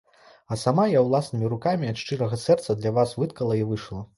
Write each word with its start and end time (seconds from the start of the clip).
А 0.53 0.55
сама 0.61 0.85
я 0.91 1.03
ўласнымі 1.09 1.51
рукамі 1.53 1.91
ад 1.91 2.01
шчырага 2.05 2.41
сэрца 2.47 2.77
для 2.81 2.97
вас 2.97 3.15
выткала 3.21 3.61
і 3.63 3.67
вышыла. 3.75 4.03